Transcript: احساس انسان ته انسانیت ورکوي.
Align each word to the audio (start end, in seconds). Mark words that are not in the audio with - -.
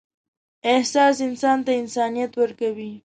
احساس 0.71 1.15
انسان 1.27 1.57
ته 1.65 1.71
انسانیت 1.81 2.31
ورکوي. 2.41 2.91